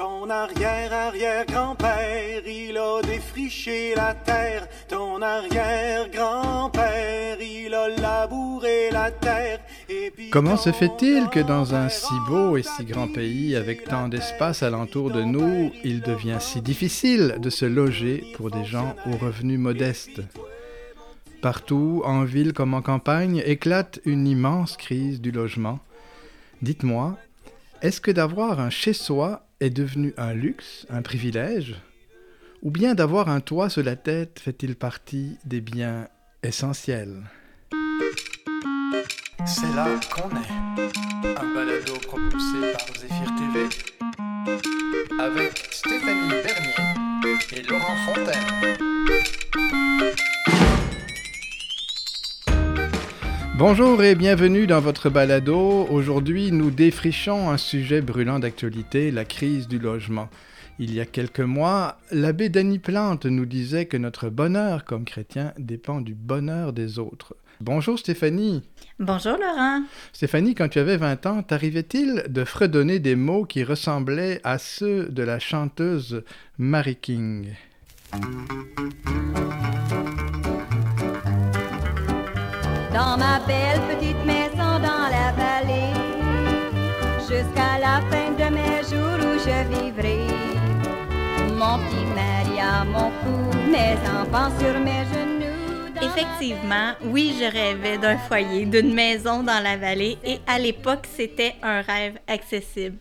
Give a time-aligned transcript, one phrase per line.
[0.00, 4.66] Ton arrière-arrière-grand-père, il a défriché la terre.
[4.88, 9.60] Ton arrière-grand-père, il a labouré la terre.
[9.90, 13.84] Et puis Comment se fait-il que dans un si beau et si grand pays, avec
[13.84, 18.96] tant d'espace alentour de nous, il devient si difficile de se loger pour des gens
[19.04, 20.22] aux revenus modestes?
[21.42, 25.78] Partout, en ville comme en campagne, éclate une immense crise du logement.
[26.62, 27.18] Dites-moi,
[27.82, 31.76] est-ce que d'avoir un chez-soi est devenu un luxe, un privilège
[32.62, 36.08] Ou bien d'avoir un toit sur la tête fait-il partie des biens
[36.42, 37.22] essentiels?
[39.46, 41.36] C'est là qu'on est.
[41.36, 43.68] Un balado propulsé par Zéphyr TV.
[45.18, 48.80] Avec Stéphanie Bernier et Laurent Fontaine.
[53.60, 55.86] Bonjour et bienvenue dans votre balado.
[55.90, 60.30] Aujourd'hui, nous défrichons un sujet brûlant d'actualité, la crise du logement.
[60.78, 65.52] Il y a quelques mois, l'abbé Denis Plante nous disait que notre bonheur comme chrétien
[65.58, 67.36] dépend du bonheur des autres.
[67.60, 68.62] Bonjour Stéphanie.
[68.98, 69.82] Bonjour Laurent.
[70.14, 75.10] Stéphanie, quand tu avais 20 ans, t'arrivait-il de fredonner des mots qui ressemblaient à ceux
[75.10, 76.24] de la chanteuse
[76.56, 77.48] Mary King?
[82.92, 85.94] Dans ma belle petite maison dans la vallée,
[87.20, 90.26] jusqu'à la fin de mes jours où je vivrai.
[91.54, 95.94] Mon petit Maria, mon cou, mes enfants sur mes genoux.
[96.02, 101.54] Effectivement, oui, je rêvais d'un foyer, d'une maison dans la vallée et à l'époque, c'était
[101.62, 102.96] un rêve accessible.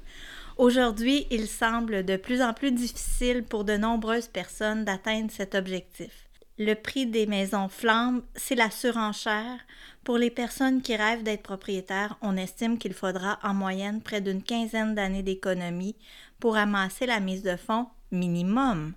[0.57, 6.28] Aujourd'hui, il semble de plus en plus difficile pour de nombreuses personnes d'atteindre cet objectif.
[6.61, 9.59] Le prix des maisons flambe, c'est la surenchère.
[10.03, 14.43] Pour les personnes qui rêvent d'être propriétaires, on estime qu'il faudra en moyenne près d'une
[14.43, 15.95] quinzaine d'années d'économie
[16.37, 18.91] pour amasser la mise de fonds minimum.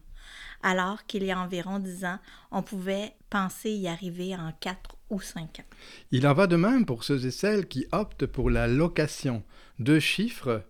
[0.64, 2.18] Alors qu'il y a environ 10 ans,
[2.50, 5.74] on pouvait penser y arriver en 4 ou 5 ans.
[6.10, 9.44] Il en va de même pour ceux et celles qui optent pour la location.
[9.78, 10.64] Deux chiffres,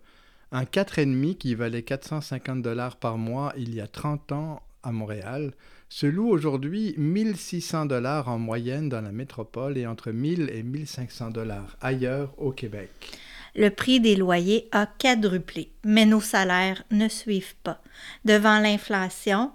[0.51, 5.53] un 4,5 qui valait 450 dollars par mois il y a 30 ans à Montréal
[5.89, 11.29] se loue aujourd'hui 1600 dollars en moyenne dans la métropole et entre 1000 et 1500
[11.29, 12.89] dollars ailleurs au Québec.
[13.55, 17.79] Le prix des loyers a quadruplé, mais nos salaires ne suivent pas.
[18.25, 19.51] Devant l'inflation,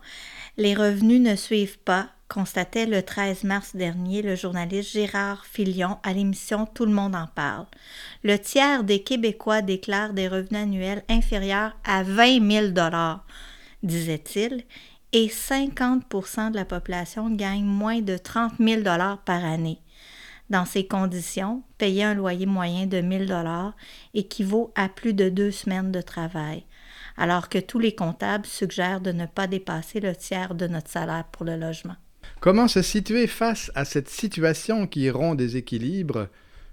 [0.56, 6.12] les revenus ne suivent pas, constatait le 13 mars dernier le journaliste Gérard Filion à
[6.12, 7.66] l'émission Tout le monde en parle.
[8.22, 13.24] Le tiers des Québécois déclarent des revenus annuels inférieurs à 20 000 dollars,
[13.82, 14.62] disait-il,
[15.12, 19.78] et 50% de la population gagne moins de 30 000 dollars par année.
[20.50, 23.74] Dans ces conditions, payer un loyer moyen de 1000 dollars
[24.14, 26.64] équivaut à plus de deux semaines de travail,
[27.16, 31.24] alors que tous les comptables suggèrent de ne pas dépasser le tiers de notre salaire
[31.32, 31.96] pour le logement.
[32.40, 36.28] Comment se situer face à cette situation qui rompt des équilibres?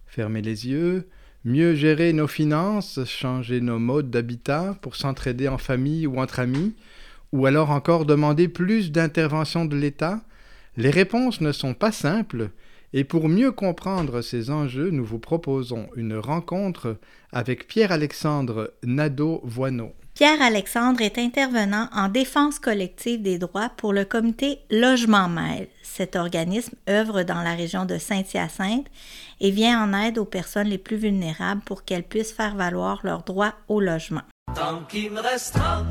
[0.06, 1.09] Fermer les yeux,
[1.44, 6.75] mieux gérer nos finances, changer nos modes d'habitat pour s'entraider en famille ou entre amis,
[7.31, 10.22] ou alors encore demander plus d'intervention de l'État?
[10.78, 12.50] Les réponses ne sont pas simples,
[12.94, 16.97] et pour mieux comprendre ces enjeux, nous vous proposons une rencontre
[17.31, 19.94] avec Pierre-Alexandre Nadeau-Voineau.
[20.16, 25.68] Pierre-Alexandre est intervenant en défense collective des droits pour le comité Logement Mêle.
[25.84, 28.88] Cet organisme œuvre dans la région de Saint-Hyacinthe
[29.42, 33.24] et vient en aide aux personnes les plus vulnérables pour qu'elles puissent faire valoir leurs
[33.24, 34.24] droits au logement.
[34.56, 35.84] Tant qu'il me restera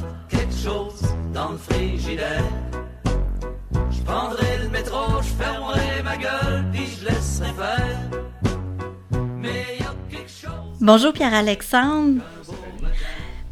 [0.45, 2.45] quelque chose dans le frigidaire,
[3.91, 8.11] je prendrai le métro, je fermerai ma gueule, puis je laisserai faire.
[9.41, 10.51] Mais y a quelque chose.
[10.81, 12.23] Bonjour Pierre-Alexandre.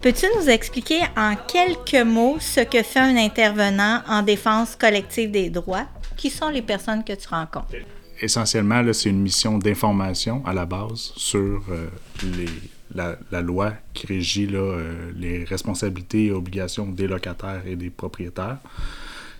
[0.02, 5.48] Peux-tu nous expliquer en quelques mots ce que fait un intervenant en défense collective des
[5.48, 5.86] droits?
[6.16, 7.74] Qui sont les personnes que tu rencontres?
[8.20, 11.88] essentiellement, c'est une mission d'information à la base sur euh,
[12.22, 12.46] les,
[12.94, 17.90] la, la loi qui régit là, euh, les responsabilités et obligations des locataires et des
[17.90, 18.58] propriétaires.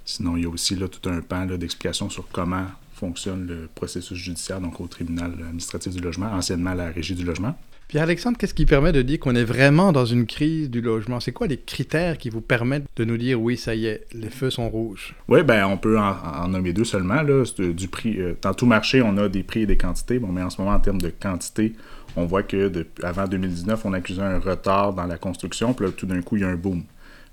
[0.04, 3.68] Sinon, il y a aussi là, tout un pan là, d'explication sur comment fonctionne le
[3.74, 7.56] processus judiciaire, donc au tribunal administratif du logement, anciennement la régie du logement.
[7.88, 11.20] Pierre-Alexandre, qu'est-ce qui permet de dire qu'on est vraiment dans une crise du logement?
[11.20, 14.30] C'est quoi les critères qui vous permettent de nous dire oui, ça y est, les
[14.30, 15.14] feux sont rouges?
[15.28, 17.20] Oui, ben on peut en, en nommer deux seulement.
[17.20, 17.44] Là.
[17.44, 20.18] C'est Du prix, euh, dans tout marché, on a des prix et des quantités.
[20.18, 21.74] Bon, mais en ce moment, en termes de quantité,
[22.16, 26.06] on voit que avant 2019, on accusait un retard dans la construction, puis là, tout
[26.06, 26.84] d'un coup, il y a un boom.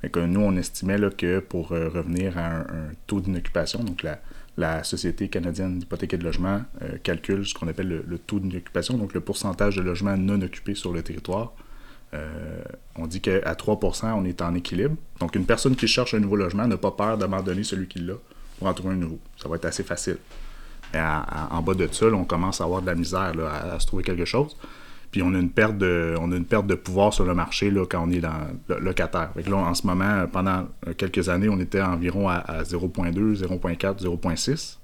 [0.01, 4.19] Fait que nous, on estimait que pour euh, revenir à un, taux d'inoccupation, donc la,
[4.83, 8.97] Société canadienne d'hypothèque et de logement euh, calcule ce qu'on appelle le, le taux d'inoccupation,
[8.97, 11.53] donc le pourcentage de logements non occupés sur le territoire.
[12.13, 12.61] euh,
[12.95, 14.97] on dit qu'à 3% on est en équilibre.
[15.21, 18.15] Donc, une personne qui cherche un nouveau logement n'a pas peur d'abandonner celui qu'il a
[18.57, 19.19] pour en trouver un nouveau.
[19.37, 20.17] Ça va être assez facile.
[20.95, 23.33] En bas de ça, on commence à avoir de la misère
[23.73, 24.55] à, se trouver quelque chose.
[25.11, 28.47] Puis on a une perte de, pouvoir sur le marché là, quand on est dans
[28.79, 29.31] locataire.
[29.35, 34.03] Fait là, en ce moment, pendant quelques années, on était environ à, à 0.2, 0.4,
[34.03, 34.77] 0.6.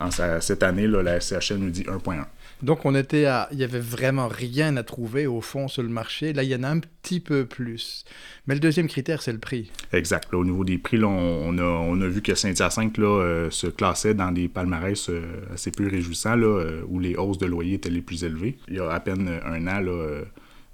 [0.00, 2.24] En- ça- cette année, la SCHL nous dit 1.1.
[2.64, 3.48] Donc on était à...
[3.52, 6.32] Il y avait vraiment rien à trouver au fond sur le marché.
[6.32, 8.04] Là, il y en a un petit peu plus.
[8.46, 9.70] Mais le deuxième critère, c'est le prix.
[9.92, 10.32] Exact.
[10.32, 13.66] Là, au niveau des prix, là, on, a, on a vu que Saint-Hyacinthe euh, se
[13.66, 15.22] classait dans des palmarès euh,
[15.52, 18.56] assez peu réjouissants, là, euh, où les hausses de loyers étaient les plus élevées.
[18.68, 20.24] Il y a à peine un an, là, euh,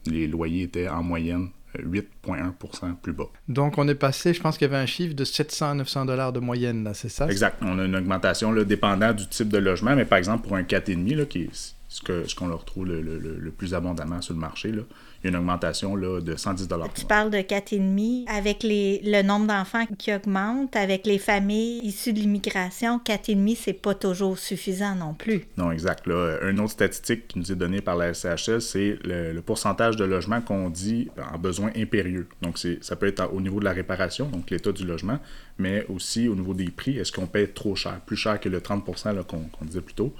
[0.06, 1.48] les loyers étaient en moyenne
[1.78, 1.82] euh,
[2.26, 3.28] 8,1% plus bas.
[3.48, 6.40] Donc on est passé, je pense qu'il y avait un chiffre de 700-900 dollars de
[6.40, 7.28] moyenne, c'est ça?
[7.28, 7.58] Exact.
[7.62, 10.62] On a une augmentation là, dépendant du type de logement, mais par exemple, pour un
[10.62, 14.70] 4,5, là, qui est ce qu'on leur retrouve le, le- plus abondamment sur le marché,
[14.70, 14.82] là,
[15.22, 19.22] il y a une augmentation là, de 110 Tu parles de 4,5 avec les, le
[19.22, 22.98] nombre d'enfants qui augmente, avec les familles issues de l'immigration.
[23.04, 25.42] 4,5, c'est pas toujours suffisant non plus.
[25.58, 26.06] Non, exact.
[26.06, 29.96] Là, une autre statistique qui nous est donnée par la SCHL, c'est le, le pourcentage
[29.96, 32.28] de logements qu'on dit en besoin impérieux.
[32.40, 35.18] Donc, ça peut être au niveau de la réparation, donc l'état du logement,
[35.58, 36.96] mais aussi au niveau des prix.
[36.98, 39.94] Est-ce qu'on paie trop cher, plus cher que le 30 là, qu'on, qu'on disait plus
[39.94, 40.14] tôt,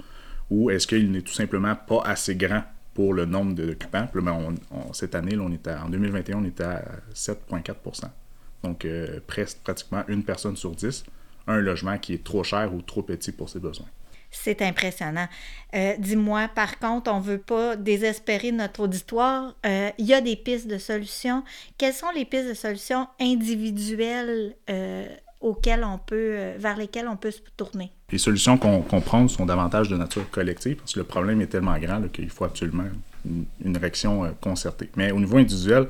[0.51, 2.61] ou est-ce qu'il n'est tout simplement pas assez grand
[2.93, 4.07] pour le nombre d'occupants?
[4.13, 6.83] Ben, on- on- cette année, on était à- en 2021, on était à
[7.13, 8.11] 7,4
[8.63, 11.03] Donc, euh, presque pratiquement une personne sur 10
[11.47, 13.87] a un logement qui est trop cher ou trop petit pour ses besoins.
[14.29, 15.27] C'est impressionnant.
[15.73, 19.55] Euh, Dis-moi, par contre, on veut pas désespérer notre auditoire.
[19.65, 21.43] Euh, Il y a des pistes de solutions.
[21.77, 24.55] Quelles sont les pistes de solutions individuelles
[25.41, 27.91] auxquelles on peut, vers lesquelles on peut se tourner?
[28.11, 31.47] Les solutions qu'on qu'on prend sont davantage de nature collective parce que le problème est
[31.47, 32.83] tellement grand qu'il faut absolument
[33.63, 34.89] une, réaction euh, concertée.
[34.95, 35.87] Mais au niveau individuel,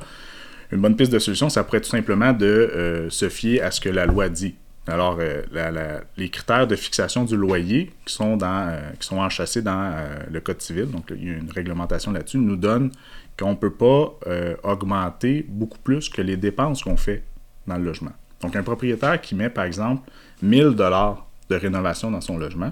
[0.71, 3.71] une bonne piste de solution, ça pourrait être tout simplement de euh, se fier à
[3.71, 4.56] ce que la loi dit.
[4.88, 8.79] Alors, euh, les critères de fixation du loyer qui sont, dans,
[9.12, 9.94] enchâssés dans
[10.29, 12.91] le Code civil, donc il y a une réglementation là-dessus, nous donnent
[13.38, 14.18] qu'on ne peut pas
[14.63, 17.23] augmenter beaucoup plus que les dépenses qu'on fait
[17.68, 18.12] dans le logement.
[18.41, 20.09] Donc, un propriétaire qui met, par exemple,
[20.41, 22.71] 1000 dollars de rénovation dans son logement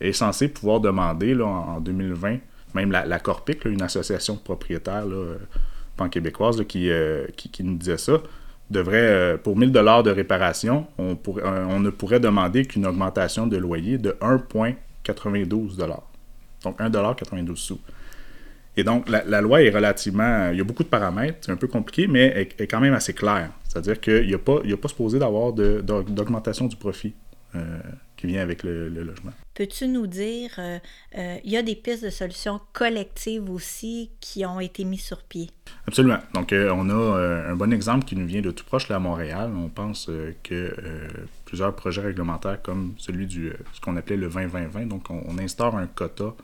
[0.00, 2.38] est censé pouvoir demander en en 2020,
[2.74, 5.38] même la, Corpic, une association de propriétaires euh,
[5.96, 8.20] pan-québécoise euh, qui, qui nous disait ça,
[8.70, 13.98] devrait, euh, pour 1000 dollars de réparation, on, ne pourrait demander qu'une augmentation de loyer
[13.98, 16.10] de 1,92 dollars.
[16.64, 17.80] Donc 1,92 sous.
[18.74, 20.48] Et donc, la, loi est relativement.
[20.50, 22.94] Il y a beaucoup de paramètres, c'est un peu compliqué, mais est, est quand même
[22.94, 23.50] assez claire.
[23.68, 27.14] C'est-à-dire qu'il n'y a, pas- supposé d'avoir d'augmentation du profit
[27.54, 27.80] euh,
[28.16, 29.32] qui vient avec le, le logement.
[29.54, 30.78] Peux-tu nous dire, euh,
[31.18, 35.22] euh, il y a des pistes de solutions collectives aussi qui ont été mises sur
[35.22, 35.50] pied?
[35.86, 36.18] Absolument.
[36.32, 38.96] Donc, euh, on a euh, un bon exemple qui nous vient de tout proche là,
[38.96, 39.50] à Montréal.
[39.54, 41.08] On pense euh, que euh,
[41.44, 45.38] plusieurs projets réglementaires, comme celui du euh, ce qu'on appelait le 20-20-20, donc on, on
[45.38, 46.34] instaure un quota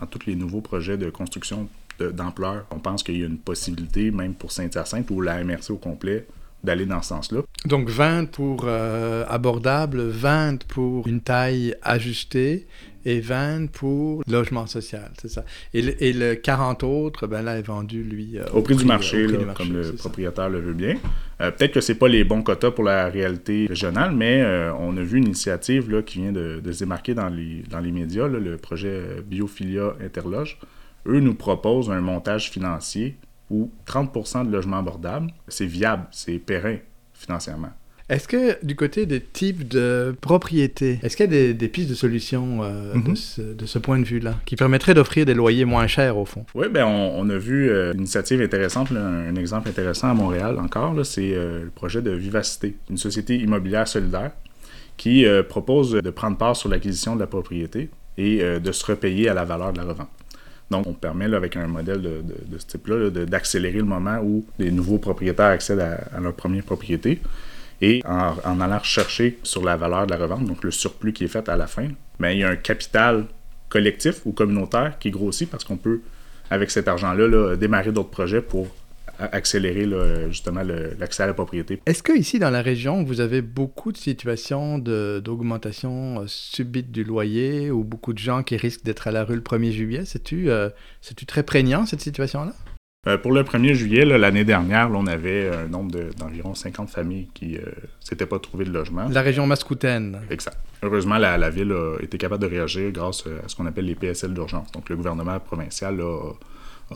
[0.00, 1.68] dans tous les nouveaux projets de construction
[1.98, 2.66] d'ampleur.
[2.70, 6.26] On pense qu'il y a une possibilité, même pour Saint-Hyacinthe ou la MRC au complet,
[6.64, 7.40] d'aller dans ce sens-là.
[7.66, 12.66] Donc 20 pour euh, abordable, 20 pour une taille ajustée
[13.04, 15.44] et 20 pour logement social, c'est ça.
[15.74, 18.84] Et le, et le 40 autres, ben là, est vendu, lui, euh, au prix du
[18.84, 19.92] marché, au prix là, du marché, comme le ça.
[19.94, 20.96] propriétaire le veut bien.
[21.40, 24.96] Euh, Peut-être que c'est pas les bons quotas pour la réalité régionale, mais euh, on
[24.96, 27.92] a vu une initiative là, qui vient de, de se démarquer dans les, dans les
[27.92, 30.58] médias, là, le projet euh, Biophilia Interloge.
[31.06, 33.16] Eux nous proposent un montage financier
[33.50, 36.76] où 30 de logements abordables, c'est viable, c'est périn
[37.22, 37.70] financièrement.
[38.08, 41.88] Est-ce que du côté des types de propriétés, est-ce qu'il y a des, des pistes
[41.88, 43.04] de solutions euh, Mhm.
[43.04, 46.24] de, ce, de ce point de vue-là, qui permettraient d'offrir des loyers moins chers au
[46.26, 46.44] fond?
[46.54, 50.14] Oui, ben on, on a vu euh, une initiative intéressante, là, un exemple intéressant à
[50.14, 54.32] Montréal encore, c'est euh, le projet de Vivacité, une société immobilière solidaire
[54.98, 57.88] qui euh, propose de prendre part sur l'acquisition de la propriété
[58.18, 60.08] et euh, de se repayer à la valeur de la revente.
[60.72, 64.98] Donc, on permet, avec un modèle de, ce type-là, d'accélérer le moment où les nouveaux
[64.98, 67.20] propriétaires accèdent à, leur première propriété.
[67.80, 71.28] Et en, allant rechercher sur la valeur de la revente, donc le surplus qui est
[71.28, 71.88] fait à la fin,
[72.18, 73.26] ben, il y a un capital
[73.68, 76.00] collectif ou communautaire qui grossit parce qu'on peut,
[76.50, 78.68] avec cet argent-là, là, démarrer d'autres projets pour
[79.18, 80.62] accélérer là, justement
[80.98, 81.80] l'accès à la propriété.
[81.86, 86.90] Est-ce que ici dans la région, vous avez beaucoup de situations de- d'augmentation euh, subite
[86.90, 90.04] du loyer ou beaucoup de gens qui risquent d'être à la rue le 1er juillet?
[90.04, 90.70] C'est-tu euh,
[91.26, 92.52] très prégnant cette situation-là?
[93.08, 96.88] Euh, pour le 1er juillet, l'année dernière, là, on avait un nombre de- d'environ 50
[96.88, 97.58] familles qui ne
[98.00, 99.08] s'étaient pas trouvées de logement.
[99.08, 100.20] La région mascoutaine.
[100.30, 100.56] Exact.
[100.84, 103.96] Heureusement, la, la ville a été capable de réagir grâce à ce qu'on appelle les
[103.96, 104.70] PSL d'urgence.
[104.72, 106.32] Donc, le gouvernement provincial a,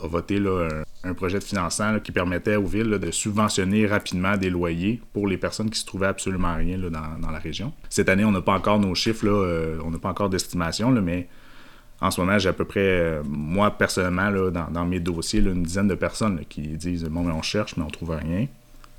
[0.03, 0.67] a voté là,
[1.03, 5.37] un, projet de financement qui permettait aux villes de subventionner rapidement des loyers pour les
[5.37, 7.73] personnes qui se trouvaient absolument rien dans, la région.
[7.89, 11.27] Cette année, on n'a pas encore nos chiffres, euh, on n'a pas encore d'estimation, mais
[11.99, 15.87] en ce moment, j'ai à peu près, euh, moi personnellement, dans, mes dossiers, une dizaine
[15.87, 18.47] de personnes qui disent Bon, mais on cherche, mais on trouve rien.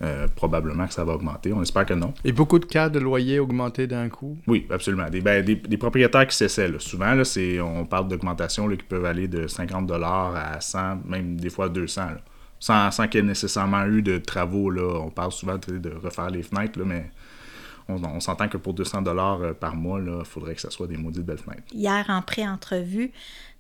[0.00, 1.52] Euh, probablement que ça va augmenter.
[1.52, 2.14] On espère que non.
[2.25, 4.38] Et beaucoup de cas de loyers augmentés d'un coup?
[4.47, 5.11] Oui, absolument.
[5.11, 6.69] Des, ben, des, des propriétaires qui s'essaient.
[6.69, 6.78] là.
[6.78, 11.37] Souvent, là, c'est, on parle d'augmentation là, qui peuvent aller de 50 à 100, même
[11.37, 12.00] des fois 200.
[12.02, 12.21] là.
[12.61, 14.71] Sans, sans qu'il y ait nécessairement eu de travaux.
[14.71, 15.00] Là.
[15.00, 17.11] On parle souvent de refaire les fenêtres, là, mais
[17.88, 19.02] on, on s'entend que pour 200
[19.42, 21.62] euh, par mois, il faudrait que ce soit des maudites belles fenêtres.
[21.73, 23.12] Hier, en pré-entrevue,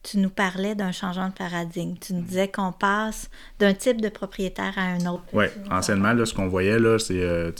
[0.02, 1.94] tu nous parlais d'un changement de paradigme.
[2.00, 5.24] Tu nous disais qu'on passe d'un type de propriétaire à un autre.
[5.32, 7.50] Oui, anciennement, là, ce qu'on voyait, là, c'est euh,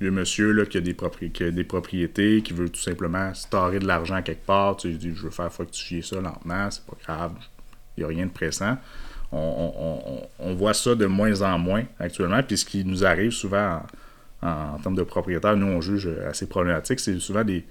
[0.00, 3.32] le monsieur là, qui, a des propri- qui a des propriétés, qui veut tout simplement
[3.34, 3.46] se
[3.78, 4.76] de l'argent quelque part.
[4.76, 7.32] Tu dit, je veux faire fructifier ça lentement, c'est pas grave,
[7.96, 8.76] il n'y a rien de pressant.
[9.30, 12.42] On, on- on- on voit ça de moins en moins actuellement.
[12.42, 13.82] Puis ce qui nous arrive souvent en,
[14.42, 17.64] en- termes de propriétaires, nous on juge assez problématique, c'est souvent des,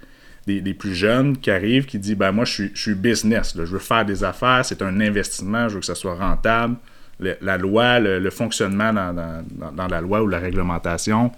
[0.74, 4.24] plus jeunes qui arrivent qui disent ben moi je suis, business, je veux faire des
[4.24, 6.76] affaires, c'est un investissement, je veux que ça soit rentable.
[7.20, 11.32] Le- la loi, le, fonctionnement dans, la loi ou la réglementation,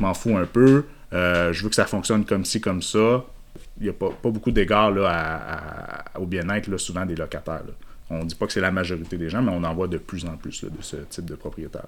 [0.00, 0.84] m'en fous un peu.
[1.12, 3.22] Euh, je veux que ça fonctionne comme ci, comme ça.
[3.78, 7.62] Il n'y a pas, beaucoup d'égard là, à- à- au bien-être souvent des locataires.
[8.10, 9.98] On ne dit pas que c'est la majorité des gens, mais on en voit de
[9.98, 11.86] plus en plus de ce type de propriétaires.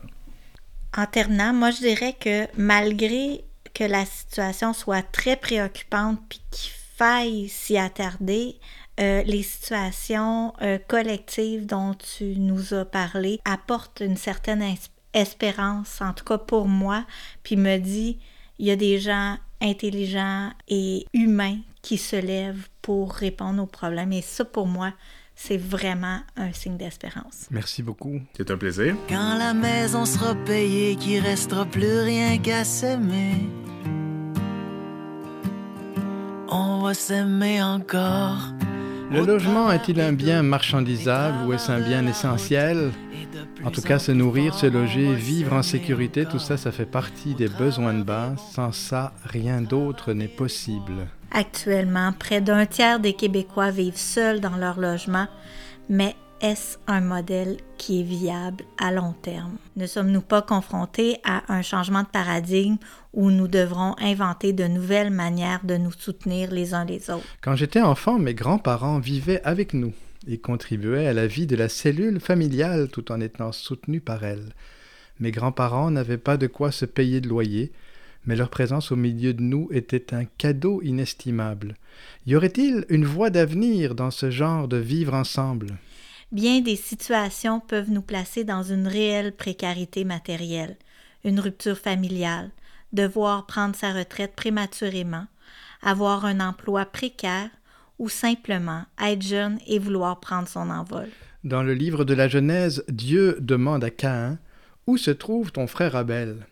[0.97, 6.73] En terminant, moi, je dirais que malgré que la situation soit très préoccupante puis qu'il
[6.97, 8.59] faille s'y attarder,
[8.99, 14.65] euh, les situations euh, collectives dont tu nous as parlé apportent une certaine
[15.13, 17.05] espérance, en tout cas pour moi,
[17.43, 18.19] puis me dit,
[18.59, 24.13] il y a des gens intelligents et humains qui se lèvent pour répondre aux problèmes.
[24.15, 24.95] Et ça, pour moi,
[25.37, 27.47] c'est vraiment un signe d'espérance.
[27.51, 28.21] Merci beaucoup.
[28.37, 28.97] C'est un plaisir.
[29.09, 33.35] Quand la maison sera payée, qu'il restera plus rien qu'à s'aimer.
[36.49, 38.39] On va s'aimer encore.
[39.11, 42.91] Le logement est-il un bien marchandisable ou est-ce un bien essentiel
[43.63, 47.35] En tout cas, se nourrir, se loger, vivre en sécurité, tout ça, ça fait partie
[47.35, 48.39] des besoins de base.
[48.53, 51.07] Sans ça, rien d'autre n'est possible.
[51.39, 55.27] Actuellement, près d'un tiers des Québécois vivent seuls dans leur logement,
[55.91, 59.59] mais est-ce un modèle qui est viable à long terme?
[59.77, 62.79] Ne sommes-nous pas confrontés à un changement de paradigme
[63.13, 67.27] où nous devrons inventer de nouvelles manières de nous soutenir les uns les autres?
[67.43, 69.93] Quand j'étais enfant, mes grands-parents vivaient avec nous
[70.27, 74.55] et contribuaient à la vie de la cellule familiale tout en étant soutenus par elle.
[75.21, 77.73] Mes grands-parents n'avaient pas de quoi se payer de loyer,
[78.27, 81.77] mais leur présence au milieu de nous était un cadeau inestimable.
[82.27, 85.79] Y aurait-il une voie d'avenir dans ce genre de vivre ensemble?
[86.33, 90.77] Bien des situations peuvent nous placer dans une réelle précarité matérielle,
[91.25, 92.51] une rupture familiale,
[92.93, 95.27] devoir prendre sa retraite prématurément,
[95.83, 97.51] avoir un emploi précaire
[97.99, 101.09] ou simplement être jeune et vouloir prendre son envol.
[101.45, 104.39] Dans le livre de la Genèse, Dieu demande à Caïn
[104.89, 106.47] Où se trouve ton frère Abel?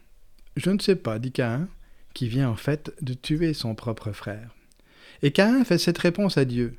[0.56, 1.68] Je ne sais pas, dit Caïn,
[2.14, 4.54] qui vient en fait de tuer son propre frère.
[5.22, 6.76] Et Caïn fait cette réponse à Dieu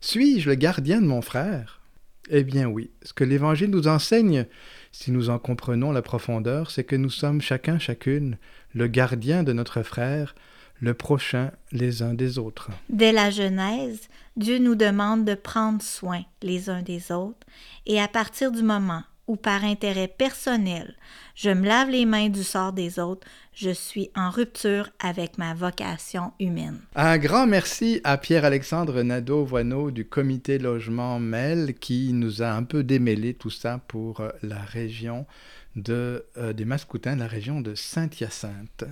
[0.00, 1.80] Suis-je le gardien de mon frère?
[2.28, 4.46] Eh bien oui, ce que l'Évangile nous enseigne,
[4.90, 8.36] si nous en comprenons la profondeur, c'est que nous sommes chacun, chacune,
[8.74, 10.34] le gardien de notre frère,
[10.80, 12.70] le prochain les uns des autres.
[12.88, 17.46] Dès la Genèse, Dieu nous demande de prendre soin les uns des autres,
[17.86, 20.94] et à partir du moment où par intérêt personnel,
[21.34, 25.54] je me lave les mains du sort des autres, je suis en rupture avec ma
[25.54, 26.80] vocation humaine.
[26.94, 32.82] Un grand merci à Pierre-Alexandre Nadeau-Voineau du comité logement MEL qui nous a un peu
[32.82, 35.26] démêlé tout ça pour euh, la région
[35.74, 38.84] de, euh, des Mascoutins, la région de Saint-Hyacinthe.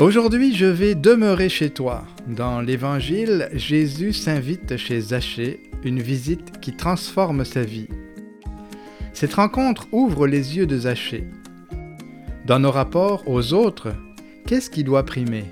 [0.00, 2.06] Aujourd'hui, je vais demeurer chez toi.
[2.26, 7.88] Dans l'Évangile, Jésus s'invite chez Zachée, une visite qui transforme sa vie.
[9.12, 11.24] Cette rencontre ouvre les yeux de Zachée.
[12.46, 13.88] Dans nos rapports aux autres,
[14.46, 15.44] qu'est-ce qui doit primer?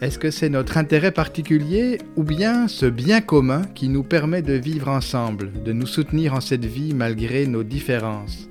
[0.00, 4.54] Est-ce que c'est notre intérêt particulier ou bien ce bien commun qui nous permet de
[4.54, 8.48] vivre ensemble, de nous soutenir en cette vie malgré nos différences?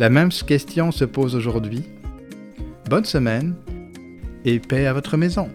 [0.00, 1.84] La même question se pose aujourd'hui.
[2.88, 3.54] Bonne semaine
[4.44, 5.48] et paix à votre maison.